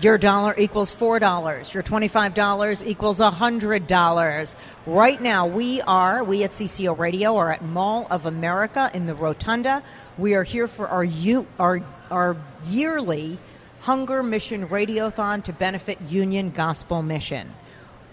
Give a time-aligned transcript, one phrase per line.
[0.00, 1.74] Your dollar equals $4.
[1.74, 4.54] Your $25 equals $100.
[4.86, 9.14] Right now, we are, we at CCO Radio are at Mall of America in the
[9.14, 9.82] Rotunda.
[10.16, 11.04] We are here for our,
[11.58, 13.40] our, our yearly
[13.80, 17.52] Hunger Mission Radiothon to benefit Union Gospel Mission.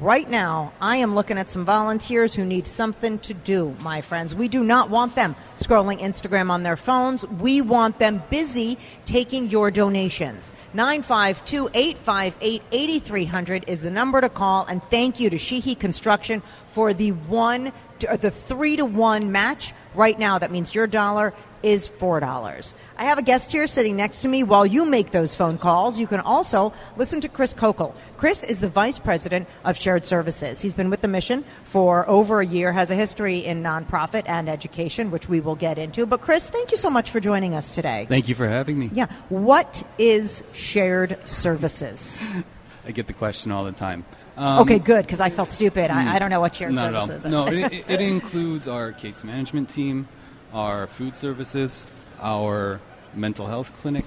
[0.00, 4.34] Right now, I am looking at some volunteers who need something to do, my friends.
[4.34, 7.24] We do not want them scrolling Instagram on their phones.
[7.28, 10.50] We want them busy taking your donations.
[10.72, 14.66] 952 858 8300 is the number to call.
[14.66, 20.18] And thank you to Sheehy Construction for the one, the three to one match right
[20.18, 20.40] now.
[20.40, 21.32] That means your dollar
[21.64, 22.74] is $4.
[22.96, 25.98] I have a guest here sitting next to me while you make those phone calls.
[25.98, 27.94] You can also listen to Chris Kokal.
[28.18, 30.60] Chris is the Vice President of Shared Services.
[30.60, 34.48] He's been with the mission for over a year, has a history in nonprofit and
[34.48, 36.06] education, which we will get into.
[36.06, 38.06] But Chris, thank you so much for joining us today.
[38.08, 38.90] Thank you for having me.
[38.92, 39.06] Yeah.
[39.30, 42.20] What is Shared Services?
[42.86, 44.04] I get the question all the time.
[44.36, 45.90] Um, okay, good, because I felt stupid.
[45.90, 47.30] I, I, don't know what shared services is.
[47.30, 50.08] No, it, it includes our case management team,
[50.54, 51.84] our food services,
[52.20, 52.80] our
[53.14, 54.06] mental health clinic,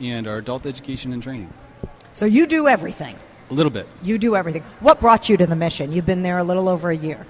[0.00, 1.52] and our adult education and training.
[2.12, 3.14] So you do everything.
[3.50, 3.88] A little bit.
[4.02, 4.62] You do everything.
[4.78, 5.92] What brought you to the mission?
[5.92, 7.26] You've been there a little over a year.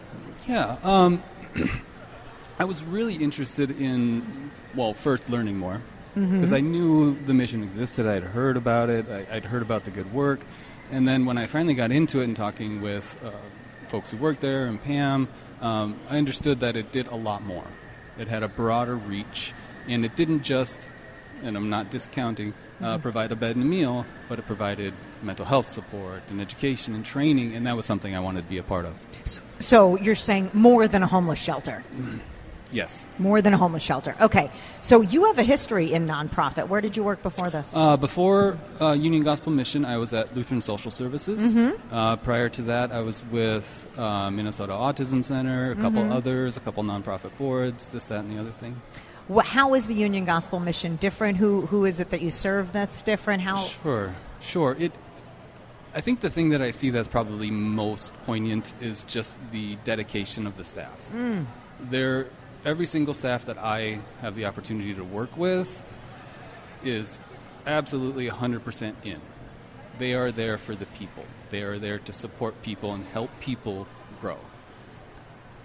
[0.47, 0.77] Yeah.
[0.83, 1.22] Um,
[2.58, 5.80] I was really interested in, well, first learning more
[6.14, 6.55] because mm-hmm.
[6.55, 8.06] I knew the mission existed.
[8.06, 9.08] I'd heard about it.
[9.08, 10.41] I, would heard about the good work,
[10.91, 13.30] and then when I finally got into it and talking with uh,
[13.89, 15.28] folks who worked there and Pam,
[15.62, 17.64] um, I understood that it did a lot more.
[18.19, 19.53] It had a broader reach,
[19.89, 20.89] and it didn't just,
[21.43, 23.03] and I'm not discounting, uh, mm-hmm.
[23.03, 27.05] provide a bed and a meal, but it provided mental health support and education and
[27.05, 28.95] training, and that was something I wanted to be a part of.
[29.25, 31.83] So, so you're saying more than a homeless shelter?
[31.95, 32.19] Mm-hmm.
[32.73, 33.07] Yes.
[33.19, 34.17] More than a homeless shelter.
[34.20, 34.51] Okay.
[34.81, 36.69] So you have a history in nonprofit.
[36.69, 37.73] Where did you work before this?
[37.75, 41.55] Uh, before uh, Union Gospel Mission, I was at Lutheran Social Services.
[41.55, 41.95] Mm-hmm.
[41.95, 46.13] Uh, prior to that, I was with uh, Minnesota Autism Center, a couple mm-hmm.
[46.13, 48.80] others, a couple nonprofit boards, this, that, and the other thing.
[49.29, 51.39] Well, how is the Union Gospel Mission different?
[51.39, 53.42] Who who is it that you serve that's different?
[53.42, 53.59] How?
[53.59, 54.77] Sure, sure.
[54.77, 54.92] It.
[55.95, 60.48] I think the thing that I see that's probably most poignant is just the dedication
[60.48, 60.98] of the staff.
[61.14, 61.47] Mm.
[61.80, 62.27] They're
[62.65, 65.83] every single staff that I have the opportunity to work with
[66.85, 67.21] is
[67.67, 69.21] absolutely 100% in.
[69.98, 71.25] They are there for the people.
[71.51, 73.87] They are there to support people and help people
[74.21, 74.39] grow.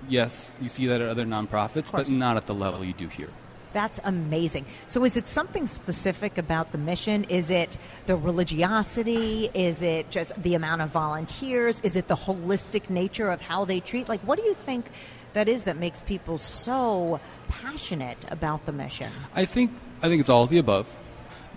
[0.07, 3.29] Yes, you see that at other nonprofits, but not at the level you do here.
[3.73, 4.65] That's amazing.
[4.87, 7.25] So, is it something specific about the mission?
[7.25, 9.49] Is it the religiosity?
[9.53, 11.81] Is it just the amount of volunteers?
[11.81, 14.07] Is it the holistic nature of how they treat?
[14.07, 14.85] Like, what do you think
[15.35, 17.19] that is that makes people so
[17.49, 19.11] passionate about the mission?
[19.35, 20.87] I think I think it's all of the above.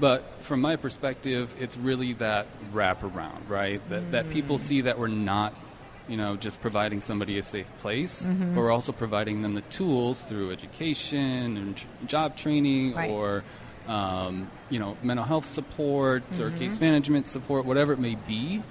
[0.00, 3.80] But from my perspective, it's really that wraparound, right?
[3.90, 4.10] That, mm.
[4.12, 5.54] that people see that we're not,
[6.06, 8.54] you know, just providing somebody a safe place, mm-hmm.
[8.54, 13.10] but we're also providing them the tools through education and job training right.
[13.10, 13.42] or,
[13.88, 16.44] um, you know, mental health support mm-hmm.
[16.44, 18.62] or case management support, whatever it may be,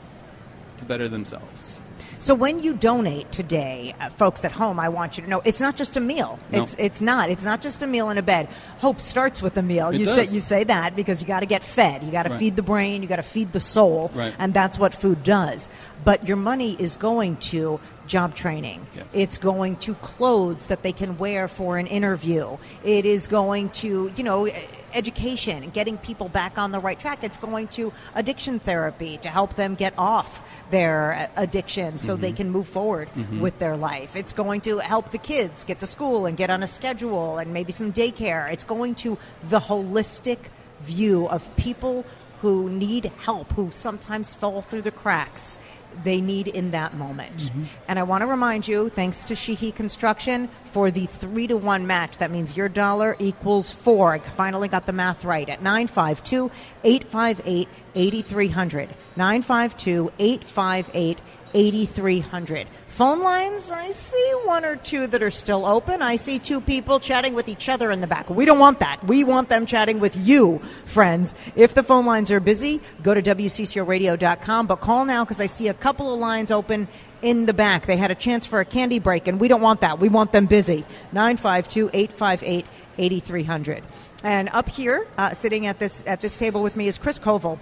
[0.77, 1.81] to better themselves.
[2.19, 5.61] So when you donate today, uh, folks at home, I want you to know it's
[5.61, 6.39] not just a meal.
[6.51, 6.63] No.
[6.63, 7.29] It's it's not.
[7.29, 8.49] It's not just a meal in a bed.
[8.79, 9.89] Hope starts with a meal.
[9.89, 10.27] It you does.
[10.27, 12.03] say you say that because you got to get fed.
[12.03, 12.39] You got to right.
[12.39, 13.01] feed the brain.
[13.01, 14.33] You got to feed the soul, right.
[14.39, 15.69] and that's what food does.
[16.03, 18.87] But your money is going to job training.
[18.95, 19.07] Yes.
[19.13, 22.57] It's going to clothes that they can wear for an interview.
[22.83, 24.47] It is going to, you know,
[24.93, 27.23] education and getting people back on the right track.
[27.23, 32.21] It's going to addiction therapy to help them get off their addiction so mm-hmm.
[32.21, 33.39] they can move forward mm-hmm.
[33.39, 34.15] with their life.
[34.15, 37.53] It's going to help the kids get to school and get on a schedule and
[37.53, 38.51] maybe some daycare.
[38.51, 39.17] It's going to
[39.49, 40.39] the holistic
[40.81, 42.05] view of people
[42.41, 45.57] who need help, who sometimes fall through the cracks
[46.03, 47.35] they need in that moment.
[47.37, 47.63] Mm-hmm.
[47.87, 51.87] And I want to remind you, thanks to Sheehy Construction, for the three to one
[51.87, 52.19] match.
[52.19, 54.13] That means your dollar equals four.
[54.13, 56.51] I finally got the math right at 952
[56.83, 58.89] 858 8300.
[59.15, 61.21] 952 858
[61.55, 62.67] 8300.
[62.89, 66.03] Phone lines, I see one or two that are still open.
[66.03, 68.29] I see two people chatting with each other in the back.
[68.29, 69.03] We don't want that.
[69.03, 71.33] We want them chatting with you, friends.
[71.55, 75.69] If the phone lines are busy, go to WCCORadio.com, but call now because I see
[75.69, 76.87] a couple of lines open
[77.21, 77.85] in the back.
[77.85, 79.99] They had a chance for a candy break, and we don't want that.
[79.99, 80.85] We want them busy.
[81.11, 82.65] 952 858
[82.99, 83.83] 8300.
[84.23, 87.59] And up here, uh, sitting at this, at this table with me, is Chris Koval.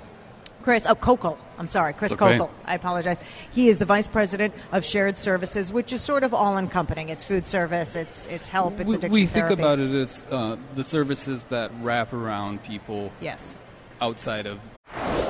[0.61, 1.37] Chris, oh, Kokal.
[1.59, 2.39] I'm sorry, Chris Okay.
[2.39, 2.49] Kokal.
[2.65, 3.19] I apologize.
[3.51, 7.09] He is the vice president of shared services, which is sort of all encompassing.
[7.09, 9.61] It's food service, it's it's help, it's we, addiction we think therapy.
[9.61, 13.55] about it as uh, the services that wrap around people Yes.
[14.01, 14.59] outside of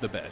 [0.00, 0.30] The bed.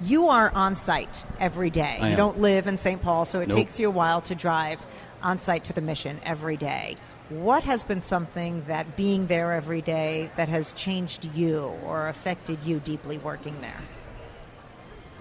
[0.00, 1.98] You are on site every day.
[2.00, 2.16] I You am.
[2.16, 3.00] don't live in St.
[3.00, 3.58] Paul, so it Nope.
[3.58, 4.84] takes you a while to drive
[5.22, 6.96] on site to the mission every day.
[7.30, 12.58] What has been something that being there every day that has changed you or affected
[12.64, 13.80] you deeply working there?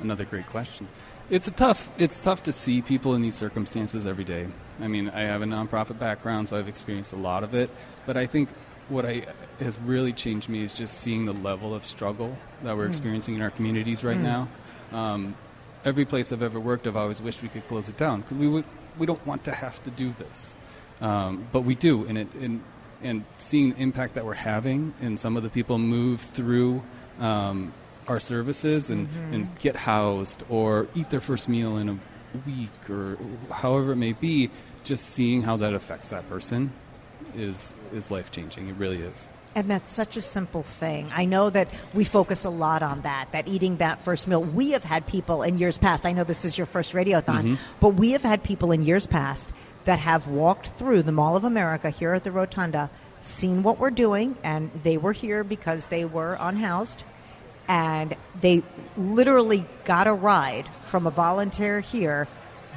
[0.02, 0.88] Another great question.
[1.30, 1.90] It's a tough.
[1.98, 4.48] It's tough to see people in these circumstances every day.
[4.82, 7.70] I mean, I have a nonprofit background, so I've experienced a lot of it.
[8.06, 8.50] But I think
[8.90, 9.26] what I
[9.60, 13.42] has really changed me is just seeing the level of struggle that we're experiencing in
[13.42, 14.48] our communities right now.
[14.92, 15.36] Um,
[15.86, 18.48] every place I've ever worked, I've always wished we could close it down because we
[18.48, 18.66] would,
[18.98, 20.56] we don't want to have to do this,
[21.02, 22.62] um, but we do, and it and
[23.02, 26.84] and seeing the impact that we're having, and some of the people move through.
[27.20, 27.74] Um,
[28.06, 31.98] our services and, and get housed or eat their first meal in a
[32.46, 33.18] week or
[33.50, 34.50] however it may be,
[34.84, 36.74] just seeing how that affects that person
[37.36, 38.70] is is life changing.
[38.70, 39.28] It really is.
[39.56, 41.12] And that's such a simple thing.
[41.14, 44.42] I know that we focus a lot on that, that eating that first meal.
[44.42, 47.56] We have had people in years past, I know this is your first radiothon, mm-hmm.
[47.80, 49.54] but we have had people in years past
[49.86, 52.90] that have walked through the Mall of America here at the Rotunda,
[53.22, 57.04] seen what we're doing, and they were here because they were unhoused.
[57.68, 58.64] And they
[58.98, 62.28] literally got a ride from a volunteer here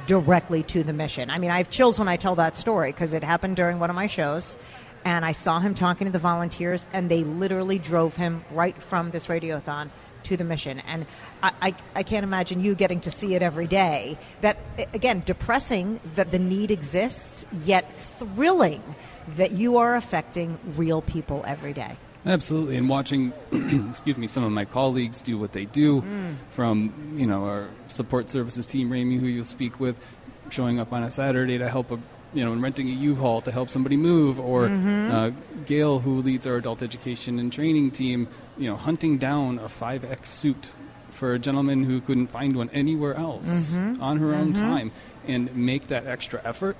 [0.05, 1.29] directly to the mission.
[1.29, 3.89] I mean, I have chills when I tell that story because it happened during one
[3.89, 4.57] of my shows.
[5.05, 9.11] And I saw him talking to the volunteers, and they literally drove him right from
[9.11, 9.89] this radiothon
[10.23, 10.79] to the mission.
[10.81, 11.05] And
[11.41, 14.17] I, I, I can't imagine you getting to see it every day.
[14.41, 14.57] That,
[14.93, 18.83] again, depressing that the need exists, yet thrilling
[19.35, 21.95] that you are affecting real people every day.
[22.27, 23.31] Absolutely, and watching,
[23.89, 26.35] excuse me, some of my colleagues do what they do, mm.
[26.51, 29.95] from you know our support services team, Rami, who you'll speak with,
[30.49, 31.99] showing up on a Saturday to help a
[32.33, 35.11] you know, and renting a U-Haul to help somebody move, or mm-hmm.
[35.11, 35.31] uh,
[35.65, 38.27] Gail, who leads our adult education and training team,
[38.57, 40.71] you know, hunting down a 5X suit
[41.09, 44.01] for a gentleman who couldn't find one anywhere else mm-hmm.
[44.03, 44.63] on her own mm-hmm.
[44.63, 44.91] time,
[45.25, 46.75] and make that extra effort,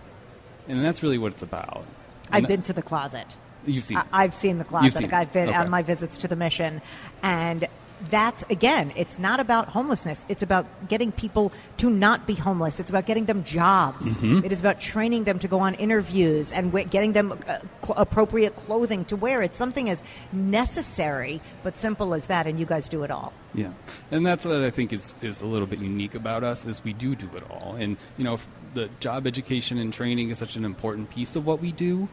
[0.67, 1.85] and that's really what it's about.
[2.29, 3.35] I've And been to the closet.
[3.67, 3.97] You've seen.
[3.97, 4.93] I, I've seen the closet.
[4.93, 5.13] seen.
[5.13, 5.57] I've been Okay.
[5.57, 6.81] on my visits to the mission,
[7.21, 7.67] and
[8.11, 10.23] that's again, it's not about homelessness.
[10.29, 12.79] It's about getting people to not be homeless.
[12.79, 14.17] It's about getting them jobs.
[14.19, 14.45] Mm-hmm.
[14.45, 18.55] It is about training them to go on interviews and getting them uh, cl- appropriate
[18.55, 19.41] clothing to wear.
[19.41, 23.33] It's something as necessary but simple as that, and you guys do it all.
[23.55, 23.71] Yeah,
[24.11, 26.93] and that's what I think is is a little bit unique about us is we
[26.93, 30.55] do do it all, and you know if the job education and training is such
[30.55, 32.07] an important piece of what we do,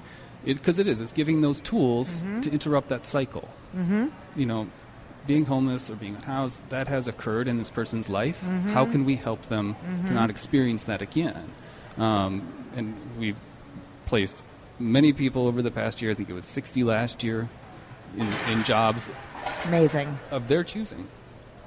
[0.45, 1.01] because it is.
[1.01, 2.41] It's giving those tools Mm-hmm.
[2.43, 3.49] to interrupt that cycle.
[3.77, 4.09] Mm-hmm.
[4.37, 4.69] You know,
[5.27, 8.41] being homeless or being unhoused that has occurred in this person's life.
[8.43, 8.69] Mm-hmm.
[8.71, 9.75] How can we help them
[10.07, 11.51] to not experience that again?
[11.97, 12.47] Um,
[12.77, 13.37] and we've
[14.07, 14.43] placed
[14.79, 16.11] many people over the past year.
[16.11, 17.49] I think it was sixty last year
[18.19, 19.09] in, in jobs
[19.65, 20.19] Amazing.
[20.31, 21.07] of their choosing.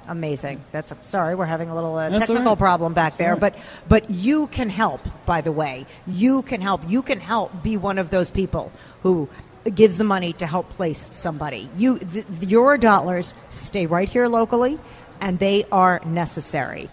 [0.08, 0.64] Amazing.
[0.72, 2.58] That's a, sorry, we're having a little uh, technical right.
[2.58, 3.40] problem back That's there, right.
[3.40, 3.54] but
[3.88, 5.00] but you can help.
[5.26, 6.82] By the way, you can help.
[6.88, 8.72] You can help be one of those people
[9.02, 9.28] who
[9.74, 11.68] gives the money to help place somebody.
[11.76, 14.78] You th- your dollars stay right here locally,
[15.20, 16.90] and they are necessary.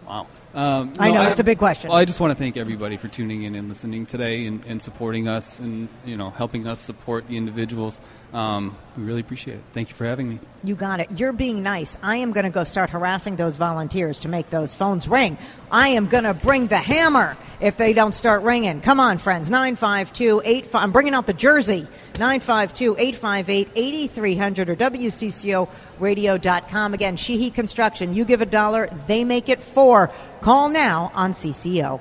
[0.06, 0.28] Wow.
[0.54, 1.90] Um, I know, it's a big question.
[1.90, 4.80] Well, I just want to thank everybody for tuning in and listening today and, and
[4.80, 8.00] supporting us and, you know, helping us support the individuals.
[8.32, 9.62] Um, we really appreciate it.
[9.72, 10.38] Thank you for having me.
[10.64, 11.18] You got it.
[11.18, 11.96] You're being nice.
[12.02, 15.38] I am going to go start harassing those volunteers to make those phones ring.
[15.70, 18.80] I am going to bring the hammer if they don't start ringing.
[18.80, 19.50] Come on, friends.
[19.50, 20.74] 952 85.
[20.74, 21.86] I'm bringing out the jersey.
[22.18, 24.76] 952 858 8300 or
[25.98, 26.94] WCCOradio.com.
[26.94, 28.14] Again, Sheehy Construction.
[28.14, 30.10] You give a dollar, they make it four.
[30.40, 32.00] Call now on CCO.